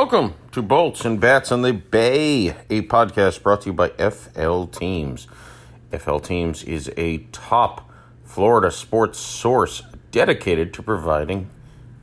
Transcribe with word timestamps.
Welcome 0.00 0.34
to 0.52 0.62
Bolts 0.62 1.04
and 1.04 1.20
Bats 1.20 1.50
on 1.50 1.62
the 1.62 1.72
Bay, 1.72 2.50
a 2.70 2.82
podcast 2.82 3.42
brought 3.42 3.62
to 3.62 3.70
you 3.70 3.72
by 3.72 3.88
FL 3.88 4.66
Teams. 4.66 5.26
FL 5.90 6.18
Teams 6.18 6.62
is 6.62 6.88
a 6.96 7.18
top 7.32 7.90
Florida 8.22 8.70
sports 8.70 9.18
source 9.18 9.82
dedicated 10.12 10.72
to 10.74 10.84
providing 10.84 11.50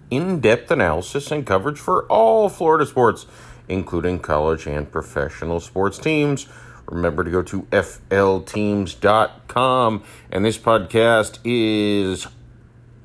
in 0.10 0.42
depth 0.42 0.72
analysis 0.72 1.32
and 1.32 1.48
coverage 1.48 1.80
for 1.80 2.06
all 2.08 2.50
Florida 2.50 2.86
sports, 2.86 3.28
including 3.70 4.20
college 4.20 4.68
and 4.68 4.92
professional 4.92 5.62
sports 5.62 5.98
teams. 5.98 6.48
Remember 6.88 7.24
to 7.24 7.32
go 7.32 7.44
to 7.44 7.62
flteams.com. 7.62 9.04
And 10.32 10.44
this 10.44 10.58
podcast 10.58 11.40
is 11.46 12.28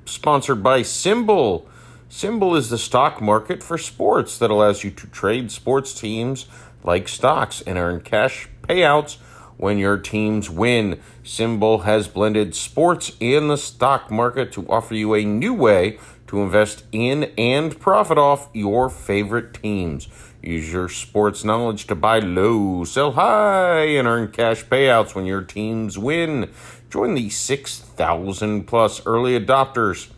sponsored 0.04 0.64
by 0.64 0.80
SimBull. 0.80 1.69
SimBull 2.10 2.56
is 2.56 2.70
the 2.70 2.76
stock 2.76 3.22
market 3.22 3.62
for 3.62 3.78
sports 3.78 4.36
that 4.38 4.50
allows 4.50 4.82
you 4.82 4.90
to 4.90 5.06
trade 5.06 5.52
sports 5.52 5.94
teams 5.94 6.46
like 6.82 7.06
stocks 7.06 7.62
and 7.62 7.78
earn 7.78 8.00
cash 8.00 8.48
payouts 8.62 9.18
when 9.56 9.78
your 9.78 9.96
teams 9.96 10.50
win. 10.50 10.98
SimBull 11.22 11.84
has 11.84 12.08
blended 12.08 12.56
sports 12.56 13.12
and 13.20 13.48
the 13.48 13.56
stock 13.56 14.10
market 14.10 14.50
to 14.50 14.66
offer 14.68 14.96
you 14.96 15.14
a 15.14 15.24
new 15.24 15.54
way 15.54 16.00
to 16.26 16.42
invest 16.42 16.82
in 16.90 17.30
and 17.38 17.78
profit 17.78 18.18
off 18.18 18.48
your 18.52 18.90
favorite 18.90 19.54
teams. 19.54 20.08
Use 20.42 20.72
your 20.72 20.88
sports 20.88 21.44
knowledge 21.44 21.86
to 21.86 21.94
buy 21.94 22.18
low, 22.18 22.82
sell 22.82 23.12
high, 23.12 23.84
and 23.84 24.08
earn 24.08 24.32
cash 24.32 24.64
payouts 24.64 25.14
when 25.14 25.26
your 25.26 25.42
teams 25.42 25.96
win. 25.96 26.50
Join 26.90 27.14
the 27.14 27.30
6,000 27.30 28.64
plus 28.64 29.06
early 29.06 29.38
adopters 29.38 30.10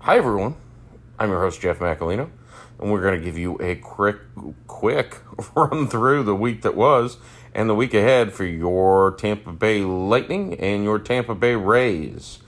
Hi, 0.00 0.18
everyone. 0.18 0.56
I'm 1.18 1.30
your 1.30 1.40
host, 1.40 1.62
Jeff 1.62 1.78
Macalino 1.78 2.28
and 2.78 2.90
we're 2.90 3.02
going 3.02 3.18
to 3.18 3.24
give 3.24 3.38
you 3.38 3.56
a 3.60 3.76
quick, 3.76 4.18
quick 4.66 5.18
run 5.54 5.88
through 5.88 6.22
the 6.24 6.34
week 6.34 6.62
that 6.62 6.74
was 6.74 7.18
and 7.54 7.70
the 7.70 7.74
week 7.74 7.94
ahead 7.94 8.34
for 8.34 8.44
your 8.44 9.12
Tampa 9.12 9.50
Bay 9.50 9.80
Lightning 9.80 10.54
and 10.54 10.84
your 10.84 10.98
Tampa 10.98 11.34
Bay 11.34 11.54
Rays. 11.54 12.40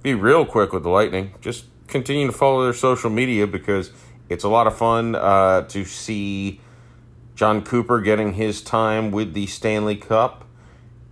Be 0.00 0.14
real 0.14 0.46
quick 0.46 0.72
with 0.72 0.84
the 0.84 0.88
Lightning. 0.90 1.34
Just 1.40 1.64
continue 1.88 2.26
to 2.26 2.32
follow 2.32 2.62
their 2.62 2.72
social 2.72 3.10
media 3.10 3.48
because 3.48 3.90
it's 4.28 4.44
a 4.44 4.48
lot 4.48 4.68
of 4.68 4.76
fun 4.76 5.16
uh, 5.16 5.62
to 5.62 5.84
see 5.84 6.60
Jon 7.34 7.62
Cooper 7.62 8.00
getting 8.00 8.34
his 8.34 8.62
time 8.62 9.10
with 9.10 9.34
the 9.34 9.46
Stanley 9.46 9.96
Cup. 9.96 10.44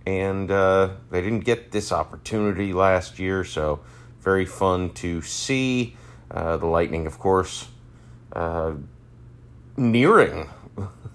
And 0.05 0.49
uh, 0.49 0.91
they 1.11 1.21
didn't 1.21 1.41
get 1.41 1.71
this 1.71 1.91
opportunity 1.91 2.71
last 2.71 3.19
year, 3.19 3.43
so 3.43 3.81
very 4.21 4.45
fun 4.45 4.93
to 4.93 5.21
see. 5.21 5.97
Uh, 6.31 6.55
the 6.55 6.65
Lightning, 6.65 7.07
of 7.07 7.19
course, 7.19 7.67
uh, 8.33 8.73
nearing 9.75 10.49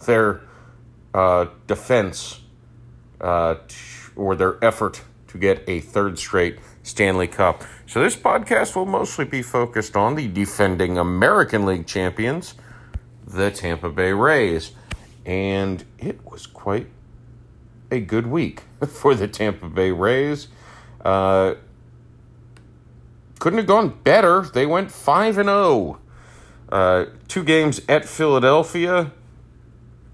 their 0.06 0.42
uh, 1.14 1.46
defense 1.66 2.40
uh, 3.20 3.56
or 4.16 4.34
their 4.34 4.62
effort 4.64 5.02
to 5.28 5.38
get 5.38 5.62
a 5.66 5.80
third 5.80 6.18
straight 6.18 6.58
Stanley 6.82 7.28
Cup. 7.28 7.62
So, 7.86 8.02
this 8.02 8.16
podcast 8.16 8.74
will 8.74 8.86
mostly 8.86 9.24
be 9.24 9.42
focused 9.42 9.96
on 9.96 10.14
the 10.14 10.28
defending 10.28 10.98
American 10.98 11.64
League 11.64 11.86
champions, 11.86 12.54
the 13.26 13.50
Tampa 13.50 13.90
Bay 13.90 14.12
Rays. 14.12 14.72
And 15.24 15.84
it 15.98 16.24
was 16.28 16.46
quite 16.46 16.88
a 17.90 18.00
good 18.00 18.26
week 18.26 18.62
for 18.88 19.14
the 19.14 19.28
Tampa 19.28 19.68
Bay 19.68 19.92
Rays. 19.92 20.48
Uh, 21.04 21.54
couldn't 23.38 23.58
have 23.58 23.66
gone 23.66 23.98
better. 24.04 24.42
They 24.42 24.66
went 24.66 24.90
5 24.90 25.38
and 25.38 25.48
0 25.48 25.98
uh, 26.72 27.04
two 27.28 27.44
games 27.44 27.82
at 27.86 28.06
Philadelphia 28.06 29.12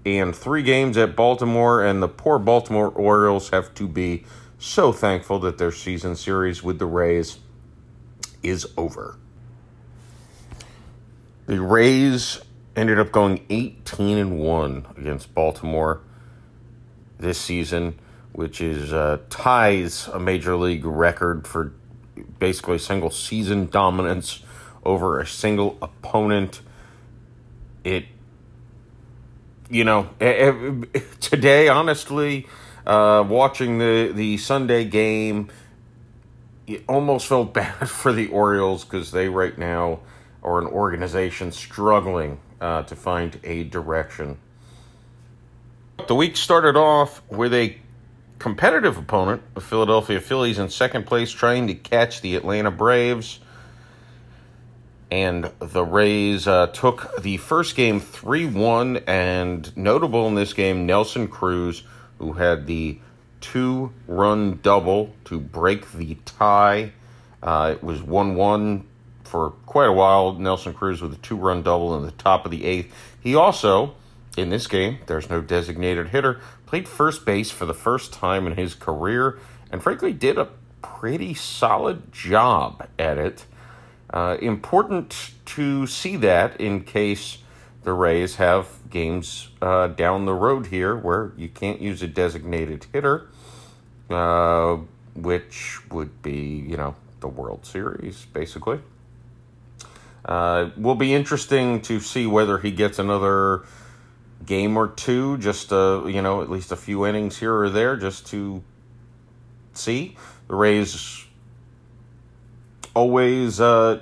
and 0.05 0.35
three 0.35 0.61
games 0.61 0.97
at 0.97 1.15
Baltimore, 1.15 1.81
and 1.81 2.03
the 2.03 2.09
poor 2.09 2.37
Baltimore 2.37 2.89
Orioles 2.89 3.51
have 3.51 3.73
to 3.75 3.87
be 3.87 4.25
so 4.57 4.91
thankful 4.91 5.39
that 5.39 5.57
their 5.57 5.71
season 5.71 6.17
series 6.17 6.61
with 6.61 6.77
the 6.77 6.85
Rays 6.85 7.39
is 8.43 8.67
over. 8.75 9.17
The 11.45 11.61
Rays 11.61 12.41
ended 12.75 12.99
up 12.99 13.13
going 13.13 13.45
18 13.49 14.17
and 14.17 14.39
1 14.39 14.87
against 14.97 15.33
Baltimore 15.33 16.01
this 17.17 17.39
season, 17.39 17.97
which 18.33 18.59
is 18.59 18.91
uh, 18.91 19.19
ties 19.29 20.09
a 20.09 20.19
major 20.19 20.57
league 20.57 20.83
record 20.83 21.47
for 21.47 21.71
basically 22.37 22.79
single 22.79 23.11
season 23.11 23.69
dominance 23.69 24.43
over 24.83 25.19
a 25.19 25.27
single 25.27 25.77
opponent. 25.81 26.61
It, 27.83 28.05
you 29.69 29.83
know, 29.83 30.09
today, 31.19 31.67
honestly, 31.67 32.47
uh, 32.85 33.23
watching 33.27 33.77
the, 33.77 34.11
the 34.13 34.37
Sunday 34.37 34.85
game, 34.85 35.49
it 36.67 36.83
almost 36.87 37.27
felt 37.27 37.53
bad 37.53 37.89
for 37.89 38.13
the 38.13 38.27
Orioles 38.27 38.83
because 38.83 39.11
they 39.11 39.29
right 39.29 39.57
now 39.57 39.99
are 40.43 40.59
an 40.59 40.67
organization 40.67 41.51
struggling 41.51 42.39
uh, 42.61 42.83
to 42.83 42.95
find 42.95 43.39
a 43.43 43.63
direction. 43.63 44.37
The 46.07 46.15
week 46.15 46.37
started 46.37 46.77
off 46.77 47.21
with 47.29 47.53
a 47.53 47.77
competitive 48.39 48.97
opponent, 48.97 49.41
the 49.53 49.61
Philadelphia 49.61 50.19
Phillies, 50.19 50.57
in 50.57 50.69
second 50.69 51.05
place, 51.05 51.29
trying 51.31 51.67
to 51.67 51.75
catch 51.75 52.21
the 52.21 52.35
Atlanta 52.35 52.71
Braves 52.71 53.39
and 55.11 55.51
the 55.59 55.83
Rays 55.83 56.47
uh, 56.47 56.67
took 56.67 57.21
the 57.21 57.37
first 57.37 57.75
game 57.75 57.99
3 57.99 58.45
1. 58.45 58.97
And 59.07 59.75
notable 59.75 60.27
in 60.27 60.35
this 60.35 60.53
game, 60.53 60.85
Nelson 60.85 61.27
Cruz, 61.27 61.83
who 62.19 62.33
had 62.33 62.67
the 62.67 62.99
two 63.41 63.91
run 64.07 64.59
double 64.61 65.15
to 65.25 65.39
break 65.39 65.91
the 65.93 66.15
tie. 66.25 66.91
Uh, 67.41 67.75
it 67.75 67.83
was 67.83 68.01
1 68.01 68.35
1 68.35 68.85
for 69.23 69.51
quite 69.65 69.87
a 69.87 69.93
while. 69.93 70.33
Nelson 70.33 70.73
Cruz 70.73 71.01
with 71.01 71.13
a 71.13 71.17
two 71.17 71.37
run 71.37 71.63
double 71.63 71.95
in 71.95 72.03
the 72.03 72.11
top 72.11 72.45
of 72.45 72.51
the 72.51 72.65
eighth. 72.65 72.93
He 73.19 73.35
also, 73.35 73.95
in 74.37 74.49
this 74.49 74.67
game, 74.67 74.99
there's 75.05 75.29
no 75.29 75.41
designated 75.41 76.09
hitter, 76.09 76.41
played 76.65 76.87
first 76.87 77.25
base 77.25 77.51
for 77.51 77.65
the 77.65 77.73
first 77.73 78.11
time 78.11 78.47
in 78.47 78.55
his 78.55 78.73
career, 78.73 79.39
and 79.71 79.81
frankly, 79.81 80.13
did 80.13 80.37
a 80.37 80.49
pretty 80.81 81.33
solid 81.33 82.11
job 82.11 82.87
at 82.97 83.17
it. 83.17 83.45
Uh, 84.11 84.37
important 84.41 85.31
to 85.45 85.85
see 85.85 86.15
that 86.15 86.59
in 86.59 86.83
case 86.83 87.39
the 87.83 87.93
Rays 87.93 88.35
have 88.35 88.67
games 88.89 89.49
uh, 89.61 89.87
down 89.87 90.25
the 90.25 90.33
road 90.33 90.67
here 90.67 90.95
where 90.95 91.31
you 91.37 91.47
can't 91.47 91.79
use 91.79 92.01
a 92.01 92.07
designated 92.07 92.87
hitter, 92.91 93.29
uh, 94.09 94.77
which 95.15 95.79
would 95.91 96.21
be, 96.21 96.65
you 96.67 96.75
know, 96.75 96.95
the 97.19 97.27
World 97.27 97.65
Series, 97.65 98.25
basically. 98.25 98.79
Uh, 100.25 100.69
will 100.75 100.95
be 100.95 101.13
interesting 101.13 101.81
to 101.81 101.99
see 101.99 102.27
whether 102.27 102.57
he 102.57 102.71
gets 102.71 102.99
another 102.99 103.63
game 104.45 104.75
or 104.75 104.87
two, 104.87 105.37
just, 105.37 105.71
uh, 105.71 106.05
you 106.05 106.21
know, 106.21 106.41
at 106.41 106.49
least 106.49 106.71
a 106.71 106.75
few 106.75 107.05
innings 107.05 107.37
here 107.37 107.55
or 107.55 107.69
there, 107.69 107.95
just 107.95 108.27
to 108.27 108.63
see. 109.73 110.17
The 110.47 110.55
Rays 110.55 111.25
always 112.99 113.61
uh, 113.61 114.01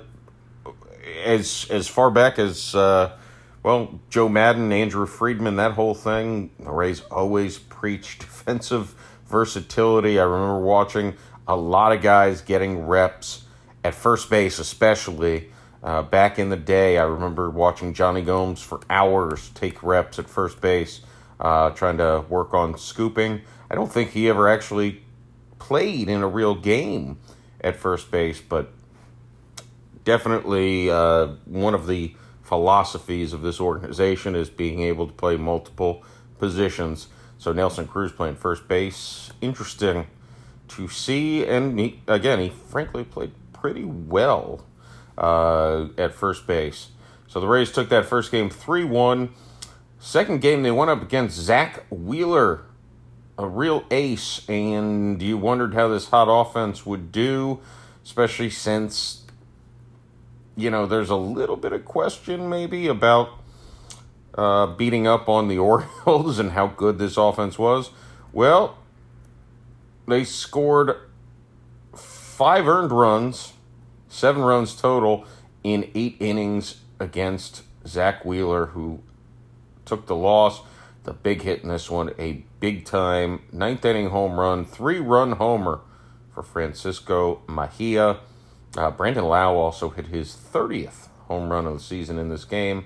as 1.24 1.66
as 1.70 1.86
far 1.86 2.10
back 2.10 2.36
as 2.38 2.74
uh, 2.74 3.16
well 3.62 4.00
Joe 4.10 4.28
Maddon, 4.28 4.72
Andrew 4.72 5.06
Friedman, 5.06 5.54
that 5.56 5.72
whole 5.72 5.94
thing. 5.94 6.50
The 6.58 6.72
Rays 6.72 7.00
always 7.10 7.58
preached 7.58 8.18
defensive 8.26 8.96
versatility. 9.26 10.18
I 10.18 10.24
remember 10.24 10.58
watching 10.58 11.14
a 11.46 11.54
lot 11.54 11.92
of 11.92 12.02
guys 12.02 12.40
getting 12.40 12.86
reps 12.86 13.44
at 13.84 13.94
first 13.94 14.28
base, 14.28 14.58
especially. 14.58 15.52
Uh, 15.80 16.02
back 16.02 16.40
in 16.40 16.48
the 16.48 16.56
day, 16.56 16.98
I 16.98 17.04
remember 17.04 17.48
watching 17.48 17.94
Jonny 17.94 18.22
Gomes 18.22 18.60
for 18.60 18.80
hours 18.90 19.50
take 19.50 19.80
reps 19.80 20.18
at 20.18 20.28
first 20.28 20.60
base, 20.60 21.02
uh, 21.38 21.70
trying 21.70 21.98
to 21.98 22.24
work 22.28 22.52
on 22.52 22.76
scooping. 22.76 23.42
I 23.70 23.76
don't 23.76 23.90
think 23.90 24.10
he 24.10 24.28
ever 24.28 24.48
actually 24.48 25.02
played 25.60 26.08
in 26.08 26.20
a 26.20 26.26
real 26.26 26.56
game 26.56 27.18
at 27.60 27.76
first 27.76 28.10
base, 28.10 28.40
but 28.40 28.72
definitely 30.08 30.90
uh, 30.90 31.26
one 31.44 31.74
of 31.74 31.86
the 31.86 32.14
philosophies 32.40 33.34
of 33.34 33.42
this 33.42 33.60
organization 33.60 34.34
is 34.34 34.48
being 34.48 34.80
able 34.80 35.06
to 35.06 35.12
play 35.12 35.36
multiple 35.36 36.02
positions. 36.38 37.08
So 37.36 37.52
Nelson 37.52 37.86
Cruz 37.86 38.10
playing 38.10 38.36
first 38.36 38.66
base. 38.68 39.30
Interesting 39.42 40.06
to 40.68 40.88
see. 40.88 41.44
And 41.44 41.78
he, 41.78 42.00
again, 42.08 42.38
he 42.38 42.48
frankly 42.48 43.04
played 43.04 43.32
pretty 43.52 43.84
well 43.84 44.64
uh, 45.18 45.88
at 45.98 46.14
first 46.14 46.46
base. 46.46 46.88
So 47.26 47.38
the 47.38 47.46
Rays 47.46 47.70
took 47.70 47.90
that 47.90 48.06
first 48.06 48.30
game 48.30 48.48
3 48.48 48.84
1. 48.84 49.28
Second 49.98 50.40
game, 50.40 50.62
they 50.62 50.70
went 50.70 50.90
up 50.90 51.02
against 51.02 51.36
Zack 51.36 51.84
Wheeler, 51.90 52.62
a 53.36 53.46
real 53.46 53.84
ace. 53.90 54.48
And 54.48 55.20
you 55.20 55.36
wondered 55.36 55.74
how 55.74 55.88
this 55.88 56.08
hot 56.08 56.28
offense 56.30 56.86
would 56.86 57.12
do, 57.12 57.60
especially 58.02 58.48
since, 58.48 59.17
you 60.58 60.70
know, 60.70 60.86
there's 60.86 61.08
a 61.08 61.16
little 61.16 61.56
bit 61.56 61.72
of 61.72 61.84
question 61.84 62.48
maybe 62.48 62.88
about 62.88 63.30
uh, 64.34 64.66
beating 64.66 65.06
up 65.06 65.28
on 65.28 65.46
the 65.46 65.56
Orioles 65.58 66.40
and 66.40 66.50
how 66.50 66.66
good 66.66 66.98
this 66.98 67.16
offense 67.16 67.58
was. 67.58 67.90
Well, 68.32 68.76
they 70.08 70.24
scored 70.24 70.96
five 71.94 72.66
earned 72.66 72.90
runs, 72.90 73.52
seven 74.08 74.42
runs 74.42 74.74
total 74.74 75.24
in 75.62 75.90
eight 75.94 76.16
innings 76.18 76.80
against 76.98 77.62
Zack 77.86 78.24
Wheeler, 78.24 78.66
who 78.66 79.00
took 79.84 80.06
the 80.06 80.16
loss. 80.16 80.60
The 81.04 81.12
big 81.12 81.42
hit 81.42 81.62
in 81.62 81.68
this 81.68 81.88
one, 81.88 82.10
a 82.18 82.44
big 82.58 82.84
time 82.84 83.42
ninth 83.52 83.84
inning 83.84 84.10
home 84.10 84.40
run, 84.40 84.64
three 84.64 84.98
run 84.98 85.32
homer 85.32 85.80
for 86.34 86.42
Francisco 86.42 87.42
Mejia. 87.48 88.18
Uh, 88.78 88.92
Brandon 88.92 89.24
Lowe 89.24 89.56
also 89.56 89.88
hit 89.88 90.06
his 90.06 90.36
30th 90.36 91.08
home 91.26 91.50
run 91.50 91.66
of 91.66 91.74
the 91.74 91.80
season 91.80 92.16
in 92.16 92.28
this 92.28 92.44
game. 92.44 92.84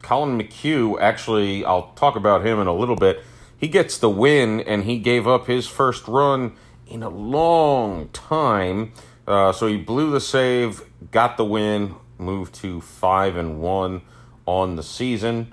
Collin 0.00 0.38
McHugh, 0.38 0.98
actually, 0.98 1.62
I'll 1.62 1.92
talk 1.96 2.16
about 2.16 2.46
him 2.46 2.58
in 2.58 2.66
a 2.66 2.72
little 2.72 2.96
bit. 2.96 3.22
He 3.58 3.68
gets 3.68 3.98
the 3.98 4.08
win, 4.08 4.60
and 4.60 4.84
he 4.84 4.98
gave 4.98 5.28
up 5.28 5.48
his 5.48 5.66
first 5.66 6.08
run 6.08 6.54
in 6.86 7.02
a 7.02 7.10
long 7.10 8.08
time. 8.08 8.94
Uh, 9.26 9.52
so 9.52 9.66
he 9.66 9.76
blew 9.76 10.10
the 10.10 10.20
save, 10.20 10.82
got 11.10 11.36
the 11.36 11.44
win, 11.44 11.94
moved 12.16 12.54
to 12.54 12.80
five 12.80 13.36
and 13.36 13.60
one 13.60 14.00
on 14.46 14.76
the 14.76 14.82
season. 14.82 15.52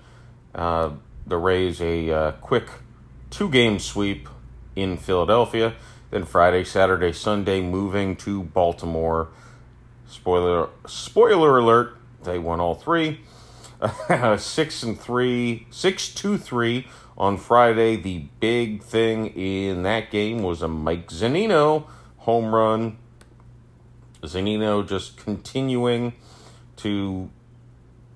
Uh, 0.56 0.92
the 1.28 1.38
Rays 1.38 1.82
a 1.82 2.10
uh, 2.10 2.32
quick 2.34 2.70
two 3.30 3.50
game 3.50 3.78
sweep 3.78 4.30
in 4.74 4.96
Philadelphia. 4.96 5.76
Then 6.14 6.26
Friday, 6.26 6.64
Saturday, 6.64 7.12
Sunday, 7.12 7.60
moving 7.60 8.16
to 8.18 8.44
Baltimore. 8.44 9.30
Spoiler 10.08 10.70
spoiler 10.86 11.58
alert, 11.58 11.98
they 12.24 12.38
won 12.38 12.60
all 12.60 12.76
three. 12.76 13.22
six 14.38 14.84
and 14.84 15.00
three, 15.00 15.66
six 15.72 16.14
two 16.14 16.38
three 16.38 16.88
on 17.18 17.38
Friday. 17.38 17.96
The 17.96 18.28
big 18.40 18.84
thing 18.84 19.26
in 19.26 19.82
that 19.82 20.12
game 20.12 20.44
was 20.44 20.62
a 20.62 20.68
Mike 20.68 21.08
Zunino 21.08 21.88
home 22.18 22.54
run. 22.54 23.00
Zunino 24.22 24.88
just 24.88 25.18
continuing 25.18 26.14
to 26.76 27.32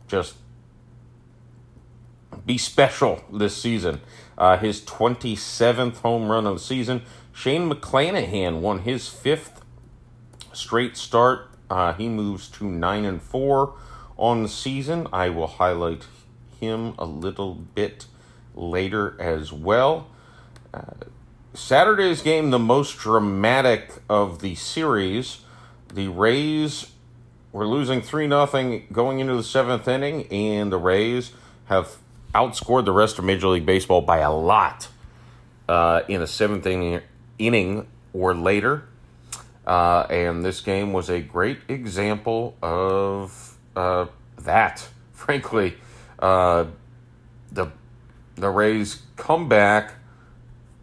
just 0.07 0.35
be 2.45 2.59
special 2.59 3.23
this 3.33 3.57
season. 3.57 4.01
Uh, 4.37 4.55
his 4.55 4.81
27th 4.81 5.97
home 5.97 6.29
run 6.29 6.45
of 6.45 6.57
the 6.57 6.63
season. 6.63 7.01
Shane 7.37 7.69
McClanahan 7.69 8.61
won 8.61 8.79
his 8.79 9.09
fifth 9.09 9.61
straight 10.53 10.97
start. 10.97 11.51
Uh, 11.69 11.93
he 11.93 12.09
moves 12.09 12.47
to 12.47 12.65
9 12.65 13.05
and 13.05 13.21
4 13.21 13.75
on 14.17 14.41
the 14.41 14.49
season. 14.49 15.05
I 15.13 15.29
will 15.29 15.45
highlight 15.45 16.07
him 16.59 16.95
a 16.97 17.05
little 17.05 17.53
bit 17.53 18.07
later 18.55 19.15
as 19.21 19.53
well. 19.53 20.07
Uh, 20.73 20.81
Saturday's 21.53 22.23
game, 22.23 22.49
the 22.49 22.57
most 22.57 22.97
dramatic 22.97 23.91
of 24.09 24.41
the 24.41 24.55
series. 24.55 25.41
The 25.93 26.07
Rays 26.07 26.91
were 27.51 27.67
losing 27.67 28.01
3 28.01 28.27
0 28.27 28.81
going 28.91 29.19
into 29.19 29.35
the 29.35 29.43
seventh 29.43 29.87
inning, 29.87 30.25
and 30.31 30.71
the 30.71 30.79
Rays 30.79 31.33
have 31.65 31.97
outscored 32.33 32.85
the 32.85 32.93
rest 32.93 33.19
of 33.19 33.25
Major 33.25 33.49
League 33.49 33.67
Baseball 33.67 34.01
by 34.01 34.21
a 34.21 34.33
lot 34.33 34.87
uh, 35.69 36.01
in 36.07 36.21
the 36.21 36.27
seventh 36.27 36.65
inning, 36.65 37.01
inning 37.39 37.87
or 38.13 38.33
later. 38.33 38.85
Uh, 39.65 40.07
and 40.09 40.45
this 40.45 40.61
game 40.61 40.93
was 40.93 41.09
a 41.09 41.19
great 41.19 41.59
example 41.67 42.55
of 42.61 43.57
uh, 43.75 44.05
that. 44.39 44.87
Frankly, 45.11 45.75
uh, 46.19 46.65
the 47.51 47.71
the 48.35 48.49
Rays 48.49 49.01
come 49.15 49.49
back 49.49 49.95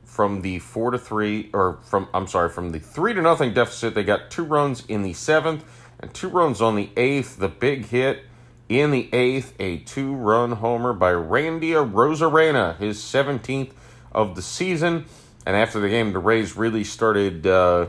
from 0.05 0.43
the 0.43 0.59
four 0.59 0.91
to 0.91 0.99
three, 0.99 1.51
or 1.53 1.79
from 1.85 2.09
I'm 2.13 2.27
sorry, 2.27 2.51
from 2.51 2.73
the 2.73 2.79
three 2.81 3.15
to 3.15 3.23
nothing 3.23 3.55
deficit. 3.55 3.95
They 3.95 4.05
got 4.05 4.31
two 4.31 4.45
runs 4.45 4.85
in 4.87 5.03
the 5.03 5.13
seventh 5.13 5.65
and 6.01 6.13
two 6.13 6.29
runs 6.29 6.61
on 6.61 6.77
the 6.77 6.91
eighth. 6.97 7.39
The 7.39 7.49
big 7.49 7.87
hit 7.87 8.25
in 8.69 8.91
the 8.91 9.09
eighth, 9.13 9.55
a 9.59 9.79
two-run 9.79 10.53
homer 10.53 10.93
by 10.93 11.13
Randy 11.13 11.71
Arozarena, 11.71 12.77
his 12.79 12.99
17th 12.99 13.73
of 14.13 14.37
the 14.37 14.43
season. 14.43 15.07
And 15.47 15.57
after 15.57 15.81
the 15.81 15.89
game, 15.89 16.13
the 16.13 16.19
Rays 16.19 16.57
really 16.57 16.85
started 16.85 17.47
uh, 17.47 17.89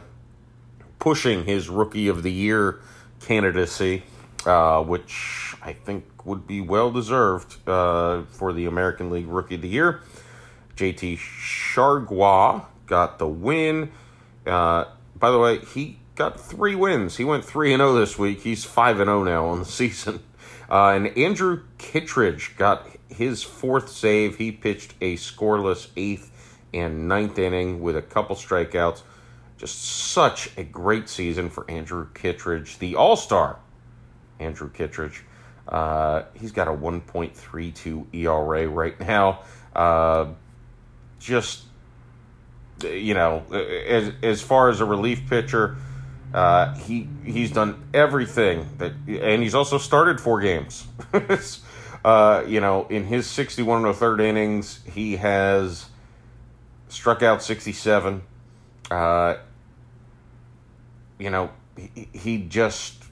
pushing 0.99 1.45
his 1.45 1.69
Rookie 1.69 2.07
of 2.07 2.23
the 2.23 2.31
Year 2.31 2.81
candidacy 3.21 4.03
uh, 4.45 4.83
which 4.83 5.55
I 5.61 5.73
think 5.73 6.25
would 6.25 6.47
be 6.47 6.61
well 6.61 6.91
deserved 6.91 7.67
uh, 7.67 8.23
for 8.23 8.53
the 8.53 8.65
American 8.65 9.09
League 9.09 9.27
Rookie 9.27 9.55
of 9.55 9.61
the 9.61 9.67
Year. 9.67 10.01
JT 10.75 11.17
Chargois 11.17 12.65
got 12.85 13.17
the 13.17 13.27
win. 13.27 13.91
Uh, 14.45 14.85
by 15.17 15.31
the 15.31 15.39
way, 15.39 15.59
he 15.59 15.99
got 16.15 16.39
three 16.39 16.75
wins. 16.75 17.17
He 17.17 17.23
went 17.23 17.43
3 17.45 17.73
and 17.73 17.81
0 17.81 17.93
this 17.93 18.17
week. 18.17 18.41
He's 18.41 18.63
5 18.65 18.99
and 18.99 19.07
0 19.07 19.23
now 19.23 19.45
on 19.47 19.59
the 19.59 19.65
season. 19.81 20.21
Uh, 20.69 20.89
and 20.89 21.17
Andrew 21.17 21.63
Kittredge 21.77 22.55
got 22.57 22.87
his 23.09 23.43
fourth 23.43 23.89
save. 23.89 24.37
He 24.37 24.51
pitched 24.51 24.93
a 24.99 25.15
scoreless 25.15 25.89
eighth 25.95 26.31
and 26.73 27.07
ninth 27.07 27.39
inning 27.39 27.81
with 27.81 27.95
a 27.95 28.01
couple 28.01 28.35
strikeouts. 28.35 29.01
Just 29.57 29.81
such 29.83 30.49
a 30.57 30.63
great 30.63 31.07
season 31.07 31.49
for 31.49 31.69
Andrew 31.69 32.07
Kittredge, 32.13 32.77
the 32.79 32.95
All 32.95 33.15
Star 33.15 33.59
Andrew 34.39 34.69
Kittredge. 34.69 35.23
Uh, 35.67 36.23
he's 36.33 36.51
got 36.51 36.67
a 36.67 36.71
1.32 36.71 38.13
ERA 38.13 38.67
right 38.67 38.99
now. 38.99 39.43
Uh, 39.75 40.27
just, 41.19 41.63
you 42.83 43.13
know, 43.13 43.43
as, 43.51 44.11
as 44.21 44.41
far 44.41 44.69
as 44.69 44.81
a 44.81 44.85
relief 44.85 45.27
pitcher, 45.27 45.77
uh, 46.33 46.75
he 46.75 47.07
he's 47.23 47.51
done 47.51 47.81
everything 47.93 48.67
that, 48.77 48.91
and 49.07 49.41
he's 49.41 49.55
also 49.55 49.77
started 49.77 50.19
four 50.19 50.41
games. 50.41 50.85
uh, 52.05 52.43
you 52.45 52.59
know, 52.59 52.85
in 52.89 53.05
his 53.05 53.25
61 53.27 53.79
and 53.79 53.87
a 53.87 53.93
third 53.93 54.19
innings, 54.19 54.81
he 54.85 55.15
has 55.15 55.85
struck 56.95 57.21
out 57.21 57.43
67. 57.43 58.23
Uh, 58.89 59.35
you 61.19 61.29
know, 61.29 61.51
he, 61.77 62.07
he 62.13 62.37
just 62.37 63.03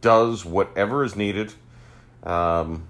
does 0.00 0.44
whatever 0.44 1.04
is 1.04 1.14
needed. 1.14 1.52
Um, 2.22 2.88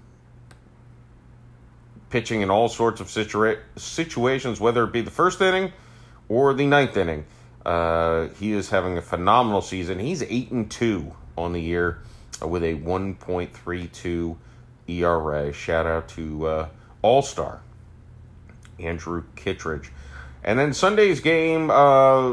pitching 2.09 2.41
in 2.41 2.49
all 2.49 2.69
sorts 2.69 3.01
of 3.01 3.07
situa- 3.07 3.59
situations, 3.75 4.59
whether 4.59 4.83
it 4.85 4.93
be 4.93 5.01
the 5.01 5.11
first 5.11 5.41
inning 5.41 5.73
or 6.29 6.53
the 6.53 6.65
ninth 6.65 6.95
inning. 6.95 7.25
Uh, 7.65 8.27
he 8.39 8.53
is 8.53 8.69
having 8.69 8.97
a 8.97 9.01
phenomenal 9.01 9.61
season. 9.61 9.99
He's 9.99 10.23
eight 10.23 10.51
and 10.51 10.69
two 10.69 11.13
on 11.37 11.53
the 11.53 11.61
year 11.61 11.99
with 12.41 12.63
a 12.63 12.75
1.32 12.75 14.37
ERA. 14.87 15.53
Shout 15.53 15.85
out 15.85 16.07
to 16.09 16.45
uh, 16.45 16.69
All 17.01 17.21
Star 17.21 17.61
Andrew 18.79 19.23
Kittredge. 19.35 19.91
And 20.43 20.59
then 20.59 20.73
Sunday's 20.73 21.19
game, 21.19 21.69
uh, 21.69 22.29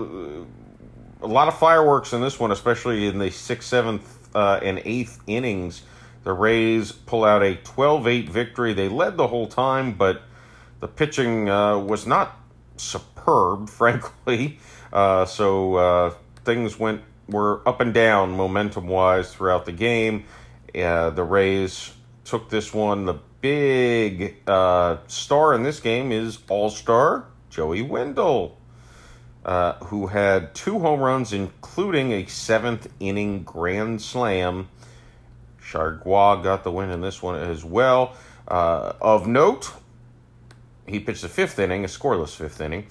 a 1.23 1.27
lot 1.27 1.49
of 1.49 1.59
fireworks 1.59 2.13
in 2.13 2.21
this 2.21 2.41
one, 2.41 2.51
especially 2.51 3.07
in 3.07 3.19
the 3.19 3.31
sixth, 3.31 3.69
seventh, 3.69 4.29
uh, 4.35 4.61
and 4.63 4.81
eighth 4.85 5.21
innings, 5.27 5.83
the 6.23 6.33
Rays 6.33 6.93
pull 6.93 7.25
out 7.25 7.43
a 7.43 7.57
12 7.57 8.07
8 8.07 8.29
victory. 8.29 8.75
They 8.75 8.89
led 8.89 9.17
the 9.17 9.29
whole 9.29 9.47
time, 9.47 9.93
but 9.93 10.23
the 10.81 10.89
pitching 10.89 11.49
uh, 11.49 11.79
was 11.79 12.07
not 12.07 12.39
superb, 12.77 13.69
frankly. 13.71 14.59
Uh, 14.93 15.25
so 15.25 15.75
uh, 15.77 16.15
things 16.45 16.79
went 16.79 17.03
were 17.29 17.67
up 17.67 17.81
and 17.81 17.95
down 17.95 18.33
momentum 18.33 18.89
wise 18.89 19.33
throughout 19.33 19.65
the 19.65 19.73
game. 19.73 20.25
Uh, 20.75 21.11
the 21.11 21.23
Rays 21.23 21.93
took 22.25 22.51
this 22.51 22.75
one. 22.75 23.07
The 23.07 23.15
big 23.41 24.37
uh, 24.47 24.99
star 25.07 25.55
in 25.55 25.63
this 25.63 25.81
game 25.81 26.13
is 26.13 26.39
All 26.49 26.71
Star 26.71 27.27
Joey 27.51 27.83
Wendle 27.83 28.57
uh, 29.45 29.75
who 29.85 30.09
had 30.09 30.55
two 30.55 30.79
home 30.79 31.01
runs, 31.01 31.33
including 31.33 32.13
a 32.13 32.27
seventh 32.27 32.89
inning 33.01 33.43
grand 33.43 34.03
slam. 34.03 34.69
Chargois 35.63 36.43
got 36.43 36.65
the 36.65 36.71
win 36.71 36.91
in 36.91 37.01
this 37.01 37.23
one 37.23 37.37
as 37.37 37.65
well. 37.65 38.17
Uh, 38.47 38.93
of 39.01 39.27
note, 39.27 39.73
he 40.87 40.99
pitched 40.99 41.23
the 41.23 41.29
fifth 41.29 41.59
inning, 41.59 41.85
a 41.85 41.89
scoreless 41.89 42.35
fifth 42.35 42.61
inning, 42.61 42.87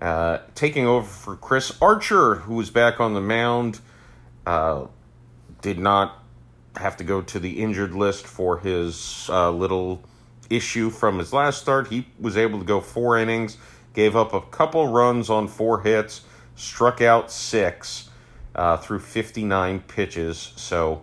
uh, 0.00 0.38
taking 0.54 0.86
over 0.86 1.06
for 1.06 1.36
Chris 1.36 1.76
Archer, 1.80 2.36
who 2.36 2.54
was 2.54 2.70
back 2.70 3.00
on 3.00 3.14
the 3.14 3.20
mound. 3.20 3.80
Uh, 4.46 4.86
did 5.60 5.78
not 5.78 6.21
have 6.76 6.96
to 6.98 7.04
go 7.04 7.20
to 7.22 7.38
the 7.38 7.60
injured 7.60 7.94
list 7.94 8.26
for 8.26 8.58
his 8.58 9.28
uh, 9.30 9.50
little 9.50 10.02
issue 10.50 10.90
from 10.90 11.18
his 11.18 11.32
last 11.32 11.60
start. 11.60 11.88
He 11.88 12.06
was 12.18 12.36
able 12.36 12.58
to 12.58 12.64
go 12.64 12.80
four 12.80 13.18
innings, 13.18 13.56
gave 13.94 14.16
up 14.16 14.32
a 14.32 14.40
couple 14.40 14.88
runs 14.88 15.30
on 15.30 15.48
four 15.48 15.80
hits, 15.80 16.22
struck 16.56 17.00
out 17.00 17.30
six 17.30 18.10
uh, 18.54 18.76
through 18.76 19.00
59 19.00 19.80
pitches. 19.80 20.52
So, 20.56 21.02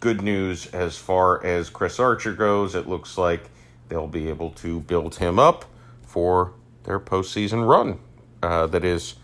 good 0.00 0.22
news 0.22 0.66
as 0.66 0.96
far 0.96 1.44
as 1.44 1.70
Chris 1.70 1.98
Archer 1.98 2.32
goes. 2.32 2.74
It 2.74 2.88
looks 2.88 3.16
like 3.16 3.50
they'll 3.88 4.06
be 4.06 4.28
able 4.28 4.50
to 4.50 4.80
build 4.80 5.16
him 5.16 5.38
up 5.38 5.64
for 6.02 6.52
their 6.84 7.00
postseason 7.00 7.66
run 7.66 7.98
uh, 8.42 8.66
that 8.66 8.84
is 8.84 9.14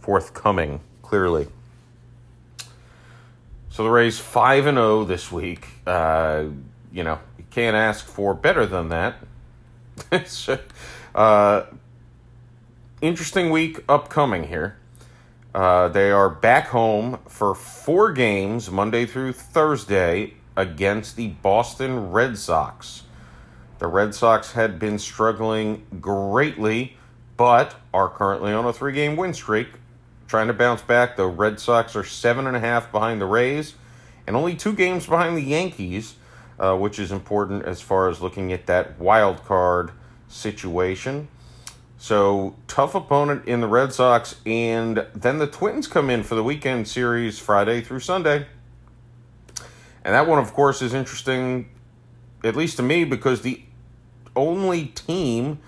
forthcoming, 0.00 0.80
clearly. 1.02 1.48
So 3.80 3.84
the 3.84 3.90
Rays 3.90 4.18
5 4.18 4.66
and 4.66 4.76
0 4.76 5.04
this 5.04 5.32
week. 5.32 5.66
Uh, 5.86 6.48
you 6.92 7.02
know, 7.02 7.18
you 7.38 7.44
can't 7.48 7.74
ask 7.74 8.04
for 8.04 8.34
better 8.34 8.66
than 8.66 8.90
that. 8.90 9.16
uh, 11.14 11.62
interesting 13.00 13.48
week 13.48 13.82
upcoming 13.88 14.48
here. 14.48 14.76
Uh, 15.54 15.88
they 15.88 16.10
are 16.10 16.28
back 16.28 16.66
home 16.66 17.20
for 17.26 17.54
four 17.54 18.12
games, 18.12 18.70
Monday 18.70 19.06
through 19.06 19.32
Thursday, 19.32 20.34
against 20.58 21.16
the 21.16 21.28
Boston 21.28 22.10
Red 22.10 22.36
Sox. 22.36 23.04
The 23.78 23.86
Red 23.86 24.14
Sox 24.14 24.52
had 24.52 24.78
been 24.78 24.98
struggling 24.98 25.86
greatly, 26.02 26.98
but 27.38 27.76
are 27.94 28.10
currently 28.10 28.52
on 28.52 28.66
a 28.66 28.74
three 28.74 28.92
game 28.92 29.16
win 29.16 29.32
streak, 29.32 29.68
trying 30.30 30.46
to 30.46 30.54
bounce 30.54 30.80
back. 30.80 31.16
The 31.16 31.26
Red 31.26 31.58
Sox 31.58 31.96
are 31.96 32.04
seven 32.04 32.46
and 32.46 32.56
a 32.56 32.60
half 32.60 32.92
behind 32.92 33.20
the 33.20 33.26
Rays 33.26 33.74
and 34.28 34.36
only 34.36 34.54
two 34.54 34.72
games 34.72 35.06
behind 35.06 35.36
the 35.36 35.42
Yankees, 35.42 36.14
uh, 36.60 36.76
which 36.76 37.00
is 37.00 37.10
important 37.10 37.64
as 37.64 37.80
far 37.80 38.08
as 38.08 38.20
looking 38.20 38.52
at 38.52 38.66
that 38.66 38.96
wild 39.00 39.44
card 39.44 39.90
situation. 40.28 41.26
So, 41.98 42.54
tough 42.68 42.94
opponent 42.94 43.44
in 43.46 43.60
the 43.60 43.66
Red 43.66 43.92
Sox, 43.92 44.36
and 44.46 45.04
then 45.16 45.38
the 45.38 45.48
Twins 45.48 45.88
come 45.88 46.08
in 46.08 46.22
for 46.22 46.36
the 46.36 46.44
weekend 46.44 46.86
series 46.86 47.40
Friday 47.40 47.80
through 47.80 48.00
Sunday. 48.00 48.46
And 50.04 50.14
that 50.14 50.28
one, 50.28 50.38
of 50.38 50.54
course, 50.54 50.80
is 50.80 50.94
interesting, 50.94 51.68
at 52.44 52.54
least 52.54 52.76
to 52.76 52.84
me, 52.84 53.02
because 53.02 53.42
the 53.42 53.64
only 54.36 54.86
team 54.86 55.58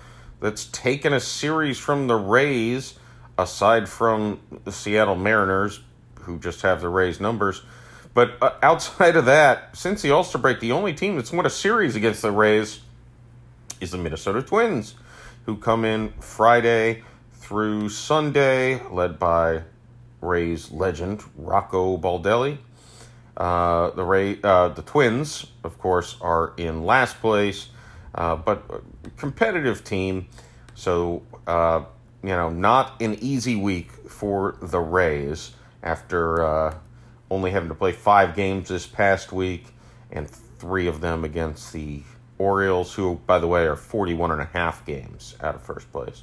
that's 0.41 0.67
taken 0.67 1.13
a 1.13 1.21
series 1.21 1.81
from 1.81 2.07
the 2.07 2.15
Rays, 2.15 2.95
aside 3.39 3.89
from 3.89 4.41
the 4.65 4.73
Seattle 4.73 5.17
Mariners, 5.17 5.81
who 6.21 6.39
just 6.39 6.63
have 6.63 6.81
the 6.81 6.89
Rays 6.89 7.21
numbers, 7.21 7.63
but 8.15 8.37
uh, 8.41 8.53
outside 8.63 9.17
of 9.17 9.25
that, 9.27 9.77
since 9.77 10.03
the 10.03 10.11
All 10.11 10.25
Star 10.25 10.41
break, 10.41 10.61
the 10.61 10.73
only 10.73 10.93
team 10.93 11.17
that's 11.17 11.33
won 11.33 11.47
a 11.47 11.51
series 11.51 11.97
against 11.97 12.23
the 12.23 12.31
Rays 12.31 12.81
is 13.81 13.91
the 13.91 13.99
Minnesota 13.99 14.43
Twins 14.43 14.95
who 15.47 15.57
come 15.57 15.85
in 15.85 16.13
Friday 16.21 17.03
through 17.33 17.89
Sunday, 17.89 18.81
led 18.89 19.19
by 19.19 19.63
Rays 20.21 20.71
legend 20.71 21.23
Rocco 21.37 21.99
Baldelli. 21.99 22.59
Uh, 23.37 23.91
the 23.91 24.05
Ray, 24.05 24.39
uh, 24.43 24.69
the 24.69 24.83
Twins, 24.83 25.47
of 25.65 25.79
course, 25.79 26.17
are 26.21 26.53
in 26.57 26.85
last 26.85 27.21
place, 27.21 27.69
uh, 28.15 28.37
but 28.37 28.63
competitive 29.17 29.83
team. 29.83 30.29
So 30.75 31.23
uh, 31.47 31.85
you 32.23 32.31
know, 32.31 32.51
not 32.51 33.01
an 33.01 33.15
easy 33.21 33.57
week 33.57 33.91
for 34.09 34.57
the 34.61 34.79
Rays 34.79 35.53
after 35.83 36.45
uh, 36.45 36.75
only 37.31 37.51
having 37.51 37.69
to 37.69 37.75
play 37.75 37.93
five 37.93 38.37
games 38.37 38.69
this 38.69 38.87
past 38.87 39.33
week, 39.33 39.67
and 40.11 40.29
three 40.31 40.87
of 40.87 41.01
them 41.01 41.25
against 41.25 41.73
the 41.73 42.03
Orioles, 42.39 42.95
who, 42.95 43.21
by 43.27 43.39
the 43.39 43.47
way, 43.47 43.67
are 43.67 43.77
41 43.77 44.33
and 44.33 44.41
a 44.41 44.47
half 44.47 44.85
games 44.85 45.37
out 45.41 45.55
of 45.55 45.63
first 45.63 45.91
place 45.93 46.23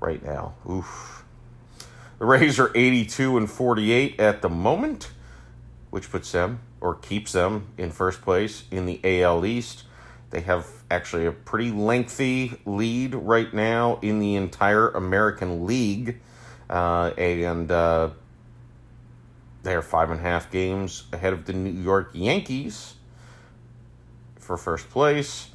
right 0.00 0.24
now. 0.24 0.54
Oof. 0.68 1.24
The 2.18 2.26
Rays 2.26 2.58
are 2.58 2.72
82 2.74 3.36
and 3.36 3.50
48 3.50 4.18
at 4.18 4.42
the 4.42 4.48
moment, 4.48 5.10
which 5.90 6.10
puts 6.10 6.32
them 6.32 6.60
or 6.80 6.94
keeps 6.94 7.32
them 7.32 7.68
in 7.76 7.90
first 7.90 8.22
place 8.22 8.64
in 8.70 8.86
the 8.86 9.00
AL 9.04 9.44
East. 9.44 9.84
They 10.30 10.40
have 10.40 10.66
actually 10.90 11.26
a 11.26 11.32
pretty 11.32 11.70
lengthy 11.70 12.60
lead 12.66 13.14
right 13.14 13.52
now 13.52 13.98
in 14.02 14.18
the 14.18 14.36
entire 14.36 14.88
American 14.90 15.66
League. 15.66 16.20
Uh, 16.68 17.12
and 17.16 17.70
uh, 17.70 18.10
they 19.62 19.74
are 19.74 19.82
five 19.82 20.10
and 20.10 20.20
a 20.20 20.22
half 20.22 20.50
games 20.50 21.04
ahead 21.12 21.32
of 21.32 21.46
the 21.46 21.52
New 21.52 21.70
York 21.70 22.10
Yankees 22.12 22.94
for 24.38 24.56
first 24.56 24.90
place. 24.90 25.50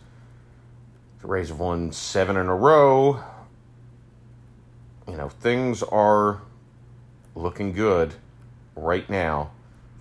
The 1.22 1.28
Rays 1.28 1.50
have 1.50 1.60
won 1.60 1.92
seven 1.92 2.36
in 2.36 2.48
a 2.48 2.56
row. 2.56 3.24
You 5.08 5.18
know, 5.18 5.30
things 5.30 5.84
are 5.84 6.42
looking 7.36 7.74
good 7.74 8.14
right 8.76 9.10
now 9.10 9.52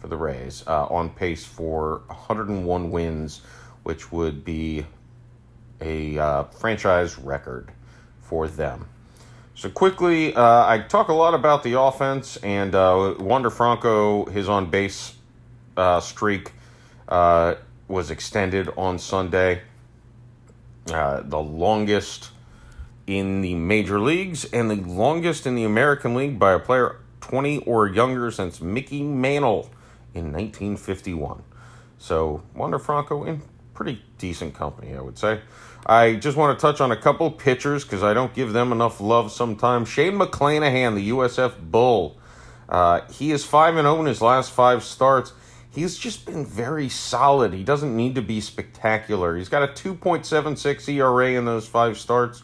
for 0.00 0.08
the 0.08 0.16
Rays. 0.16 0.64
Uh, 0.66 0.86
on 0.86 1.10
pace 1.10 1.44
for 1.44 2.02
101 2.08 2.90
wins, 2.90 3.40
which 3.82 4.12
would 4.12 4.44
be 4.44 4.86
a 5.80 6.18
uh, 6.18 6.44
franchise 6.44 7.18
record 7.18 7.70
for 8.20 8.48
them. 8.48 8.86
So 9.54 9.68
quickly, 9.68 10.34
uh, 10.34 10.66
I 10.66 10.78
talk 10.78 11.08
a 11.08 11.12
lot 11.12 11.34
about 11.34 11.62
the 11.62 11.78
offense 11.78 12.36
and 12.38 12.74
uh, 12.74 13.14
Wander 13.18 13.50
Franco, 13.50 14.24
his 14.26 14.48
on 14.48 14.70
base 14.70 15.14
uh, 15.76 16.00
streak 16.00 16.52
uh, 17.08 17.56
was 17.88 18.10
extended 18.10 18.70
on 18.76 18.98
Sunday. 18.98 19.62
Uh, 20.90 21.20
the 21.22 21.38
longest 21.38 22.30
in 23.06 23.40
the 23.40 23.54
major 23.54 24.00
leagues 24.00 24.44
and 24.46 24.70
the 24.70 24.76
longest 24.76 25.46
in 25.46 25.54
the 25.54 25.64
American 25.64 26.14
League 26.14 26.38
by 26.38 26.52
a 26.52 26.58
player 26.58 26.96
20 27.20 27.58
or 27.58 27.86
younger 27.86 28.30
since 28.30 28.60
Mickey 28.60 29.02
Mantle 29.02 29.70
in 30.14 30.32
1951. 30.32 31.42
So 31.98 32.42
Wander 32.54 32.78
Franco 32.78 33.24
in 33.24 33.42
pretty 33.82 34.02
decent 34.18 34.54
company, 34.54 34.94
I 34.94 35.00
would 35.00 35.18
say. 35.18 35.40
I 35.84 36.14
just 36.14 36.36
want 36.36 36.58
to 36.58 36.62
touch 36.62 36.80
on 36.80 36.92
a 36.92 36.96
couple 36.96 37.30
pitchers 37.30 37.82
because 37.82 38.02
I 38.02 38.14
don't 38.14 38.32
give 38.34 38.52
them 38.52 38.70
enough 38.70 39.00
love 39.00 39.32
sometimes. 39.32 39.88
Shane 39.88 40.14
McClanahan, 40.14 40.94
the 40.94 41.10
USF 41.10 41.58
Bull. 41.70 42.18
Uh, 42.68 43.00
he 43.10 43.32
is 43.32 43.44
5 43.44 43.76
and 43.76 43.86
0 43.86 44.00
in 44.00 44.06
his 44.06 44.22
last 44.22 44.52
five 44.52 44.82
starts 44.82 45.32
he's 45.74 45.98
just 45.98 46.26
been 46.26 46.44
very 46.44 46.88
solid. 46.88 47.52
He 47.52 47.64
doesn't 47.64 47.96
need 47.96 48.14
to 48.14 48.22
be 48.22 48.40
spectacular. 48.40 49.36
He's 49.36 49.48
got 49.48 49.62
a 49.62 49.68
2.76 49.68 50.88
ERA 50.88 51.32
in 51.32 51.44
those 51.44 51.66
five 51.66 51.98
starts, 51.98 52.42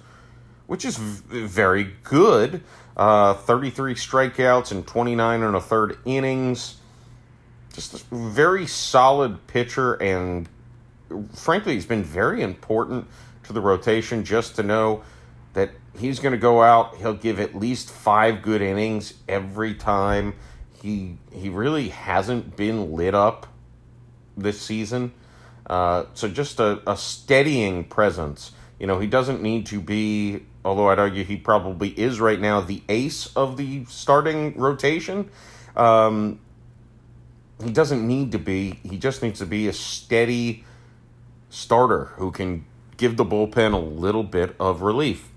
which 0.67 0.85
is 0.85 0.97
v- 0.97 1.47
very 1.47 1.93
good. 2.03 2.63
Uh, 2.97 3.35
33 3.35 3.95
strikeouts 3.95 4.73
and 4.73 4.87
29 4.87 5.43
and 5.43 5.55
a 5.55 5.61
third 5.61 5.99
innings. 6.05 6.77
Just 7.73 7.95
a 7.95 8.15
very 8.15 8.67
solid 8.67 9.47
pitcher, 9.47 9.95
and 9.95 10.49
frankly, 11.35 11.75
he's 11.75 11.87
been 11.87 12.05
very 12.05 12.43
important 12.43 13.07
to 13.45 13.53
the 13.53 13.61
rotation 13.61 14.25
just 14.25 14.57
to 14.57 14.63
know 14.63 15.03
that 15.55 15.71
he's 15.99 16.21
going 16.21 16.33
to 16.33 16.39
go 16.39 16.63
out. 16.63 16.97
He'll 16.97 17.15
give 17.15 17.41
at 17.41 17.55
least 17.55 17.91
five 17.91 18.43
good 18.43 18.63
innings 18.63 19.15
every 19.29 19.75
time 19.75 20.35
he 20.83 21.19
he 21.33 21.49
really 21.49 21.89
hasn't 21.89 22.57
been 22.57 22.93
lit 22.93 23.15
up 23.15 23.47
this 24.37 24.61
season. 24.61 25.13
Uh, 25.67 26.05
so 26.15 26.29
just 26.29 26.61
a, 26.61 26.81
a 26.91 26.97
steadying 26.97 27.85
presence. 27.85 28.53
You 28.79 28.87
know, 28.87 29.01
he 29.01 29.07
doesn't 29.07 29.43
need 29.43 29.67
to 29.67 29.81
be, 29.81 30.45
although 30.65 30.89
I'd 30.89 30.99
argue 30.99 31.25
he 31.25 31.37
probably 31.37 31.89
is 31.91 32.21
right 32.21 32.41
now, 32.41 32.61
the 32.61 32.83
ace 32.89 33.35
of 33.37 33.57
the 33.57 33.85
starting 33.87 34.57
rotation. 34.57 35.31
Um, 35.77 36.39
he 37.63 37.73
doesn't 37.73 38.07
need 38.07 38.33
to 38.33 38.39
be. 38.39 38.79
He 38.85 38.99
just 38.99 39.23
needs 39.23 39.41
to 39.41 39.47
be 39.47 39.67
a 39.67 39.73
steady 39.73 40.65
starter 41.51 42.07
who 42.17 42.31
can 42.31 42.65
give 42.97 43.17
the 43.17 43.25
bullpen 43.25 43.73
a 43.73 43.79
little 43.79 44.25
bit 44.25 44.55
of 44.59 44.83
relief. 44.83 45.31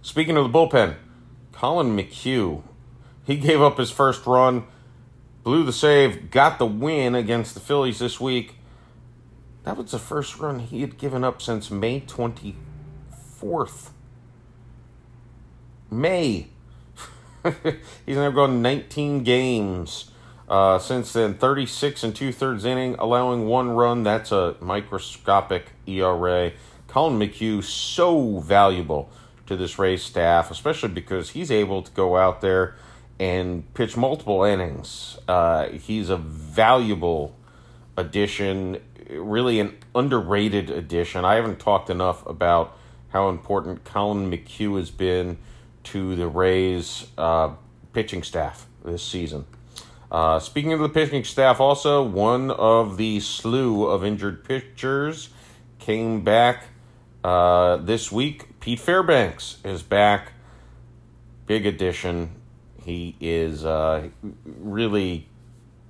Speaking 0.00 0.36
of 0.36 0.50
the 0.50 0.58
bullpen, 0.58 0.96
Collin 1.52 1.96
McHugh 1.96 2.62
he 3.24 3.36
gave 3.36 3.62
up 3.62 3.78
his 3.78 3.90
first 3.90 4.26
run, 4.26 4.64
blew 5.42 5.64
the 5.64 5.72
save, 5.72 6.30
got 6.30 6.58
the 6.58 6.66
win 6.66 7.14
against 7.14 7.54
the 7.54 7.60
Phillies 7.60 7.98
this 7.98 8.20
week. 8.20 8.56
That 9.64 9.76
was 9.76 9.92
the 9.92 9.98
first 9.98 10.38
run 10.38 10.58
he 10.58 10.80
had 10.80 10.98
given 10.98 11.22
up 11.22 11.40
since 11.40 11.70
May 11.70 12.00
24th. 12.00 13.90
May. 15.90 16.48
He's 18.06 18.16
now 18.16 18.30
gone 18.30 18.60
19 18.60 19.22
games 19.22 20.10
uh, 20.48 20.78
since 20.78 21.12
then. 21.12 21.34
36 21.34 22.04
and 22.04 22.14
two 22.14 22.32
thirds 22.32 22.64
inning, 22.64 22.96
allowing 22.98 23.46
one 23.46 23.70
run. 23.70 24.02
That's 24.02 24.32
a 24.32 24.56
microscopic 24.60 25.72
ERA. 25.86 26.52
Collin 26.88 27.18
McHugh 27.18 27.64
so 27.64 28.38
valuable 28.40 29.10
to 29.46 29.56
this 29.56 29.78
Rays 29.78 30.02
staff, 30.02 30.50
especially 30.50 30.90
because 30.90 31.30
he's 31.30 31.50
able 31.50 31.82
to 31.82 31.90
go 31.92 32.16
out 32.16 32.40
there 32.40 32.74
and 33.18 33.72
pitch 33.74 33.96
multiple 33.96 34.44
innings. 34.44 35.18
Uh, 35.28 35.68
he's 35.68 36.10
a 36.10 36.16
valuable 36.16 37.36
addition, 37.96 38.78
really 39.10 39.60
an 39.60 39.76
underrated 39.94 40.70
addition. 40.70 41.24
I 41.24 41.36
haven't 41.36 41.60
talked 41.60 41.90
enough 41.90 42.26
about 42.26 42.76
how 43.10 43.28
important 43.28 43.84
Collin 43.84 44.30
McHugh 44.30 44.76
has 44.76 44.90
been 44.90 45.38
to 45.84 46.16
the 46.16 46.26
Rays 46.26 47.06
uh, 47.18 47.50
pitching 47.92 48.22
staff 48.22 48.66
this 48.84 49.02
season. 49.02 49.44
Uh, 50.12 50.38
speaking 50.38 50.74
of 50.74 50.80
the 50.80 50.90
pitching 50.90 51.24
staff, 51.24 51.58
also, 51.58 52.02
one 52.02 52.50
of 52.50 52.98
the 52.98 53.18
slew 53.18 53.86
of 53.86 54.04
injured 54.04 54.44
pitchers 54.44 55.30
came 55.78 56.22
back 56.22 56.64
uh, 57.24 57.78
this 57.78 58.12
week. 58.12 58.60
Pete 58.60 58.78
Fairbanks 58.78 59.56
is 59.64 59.82
back. 59.82 60.32
Big 61.46 61.64
addition. 61.64 62.30
He 62.84 63.16
is 63.20 63.64
uh, 63.64 64.10
really 64.44 65.28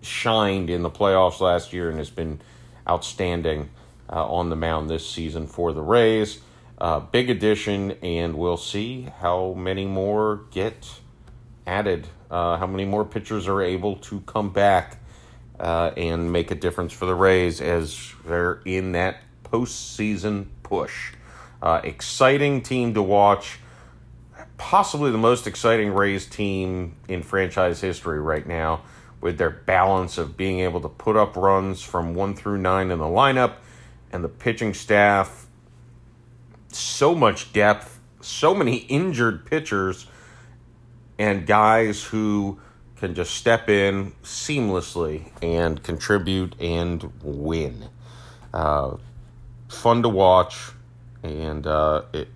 shined 0.02 0.71
in 0.71 0.83
the 0.83 0.91
playoffs 0.91 1.41
last 1.41 1.73
year 1.73 1.88
and 1.91 1.99
has 1.99 2.11
been 2.11 2.41
outstanding 2.88 3.71
uh, 4.09 4.25
on 4.25 4.50
the 4.50 4.57
mound 4.57 4.88
this 4.88 5.09
season 5.09 5.49
for 5.49 5.73
the 5.73 5.83
Rays. 5.83 6.41
Uh, 6.79 7.00
big 7.00 7.29
addition, 7.29 7.93
and 8.02 8.37
we'll 8.37 8.57
see 8.57 9.09
how 9.19 9.52
many 9.55 9.85
more 9.85 10.43
get 10.52 11.00
added, 11.67 12.07
uh, 12.32 12.56
how 12.56 12.66
many 12.66 12.86
more 12.86 13.04
pitchers 13.04 13.46
are 13.46 13.60
able 13.60 13.96
to 13.96 14.20
come 14.22 14.50
back 14.50 14.96
uh, 15.60 15.92
and 15.98 16.32
make 16.32 16.50
a 16.50 16.54
difference 16.54 16.92
for 16.92 17.04
the 17.04 17.14
Rays 17.14 17.60
as 17.60 18.14
they're 18.24 18.62
in 18.64 18.92
that 18.92 19.18
postseason 19.44 20.46
push. 20.62 21.12
Uh, 21.60 21.82
exciting 21.84 22.62
team 22.62 22.94
to 22.94 23.02
watch. 23.02 23.58
Possibly 24.56 25.10
the 25.10 25.18
most 25.18 25.46
exciting 25.46 25.92
Rays 25.92 26.24
team 26.24 26.96
in 27.06 27.22
franchise 27.22 27.82
history 27.82 28.18
right 28.18 28.46
now, 28.46 28.82
with 29.20 29.36
their 29.36 29.50
balance 29.50 30.16
of 30.16 30.36
being 30.36 30.60
able 30.60 30.80
to 30.80 30.88
put 30.88 31.16
up 31.16 31.36
runs 31.36 31.82
from 31.82 32.14
one 32.14 32.34
through 32.34 32.58
nine 32.58 32.90
in 32.90 32.98
the 32.98 33.04
lineup 33.04 33.56
and 34.10 34.24
the 34.24 34.28
pitching 34.28 34.72
staff. 34.72 35.46
So 36.68 37.14
much 37.14 37.52
depth, 37.52 38.00
so 38.22 38.54
many 38.54 38.76
injured 38.76 39.44
pitchers 39.44 40.06
and 41.19 41.47
guys 41.47 42.04
who 42.04 42.59
can 42.97 43.14
just 43.14 43.35
step 43.35 43.69
in 43.69 44.12
seamlessly 44.23 45.31
and 45.42 45.83
contribute 45.83 46.54
and 46.61 47.12
win. 47.23 47.88
Uh, 48.54 48.97
fun 49.69 50.02
to 50.02 50.09
watch, 50.09 50.71
and 51.23 51.66
uh, 51.66 52.02
it, 52.12 52.28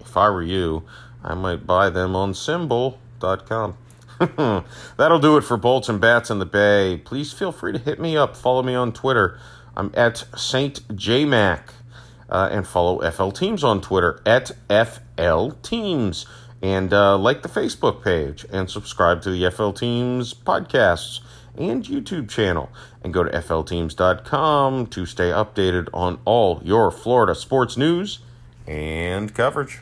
if 0.00 0.16
I 0.16 0.30
were 0.30 0.42
you, 0.42 0.84
I 1.24 1.34
might 1.34 1.66
buy 1.66 1.90
them 1.90 2.14
on 2.14 2.32
SimBull.com. 2.32 3.76
That'll 4.96 5.18
do 5.18 5.36
it 5.38 5.42
for 5.42 5.56
Bolts 5.56 5.88
and 5.88 6.00
Bats 6.00 6.30
in 6.30 6.38
the 6.38 6.46
Bay. 6.46 7.00
Please 7.04 7.32
feel 7.32 7.52
free 7.52 7.72
to 7.72 7.78
hit 7.78 7.98
me 7.98 8.16
up. 8.16 8.36
Follow 8.36 8.62
me 8.62 8.74
on 8.74 8.92
Twitter. 8.92 9.40
I'm 9.76 9.90
at 9.94 10.24
Saint 10.36 10.86
JMac. 10.88 11.62
Uh, 12.28 12.48
and 12.52 12.64
follow 12.64 13.10
FL 13.10 13.30
Teams 13.30 13.64
on 13.64 13.80
Twitter 13.80 14.22
at 14.24 14.52
FL 14.68 15.50
Teams 15.62 16.26
and 16.62 16.92
uh, 16.92 17.16
like 17.16 17.42
the 17.42 17.48
Facebook 17.48 18.04
page 18.04 18.44
and 18.52 18.70
subscribe 18.70 19.22
to 19.22 19.30
the 19.30 19.50
FL 19.50 19.70
Teams 19.70 20.34
podcasts 20.34 21.20
and 21.56 21.84
YouTube 21.84 22.28
channel. 22.28 22.70
And 23.02 23.14
go 23.14 23.24
to 23.24 23.30
flteams.com 23.30 24.86
to 24.88 25.06
stay 25.06 25.30
updated 25.30 25.88
on 25.94 26.20
all 26.24 26.60
your 26.64 26.90
Florida 26.90 27.34
sports 27.34 27.76
news 27.76 28.18
and 28.66 29.34
coverage. 29.34 29.80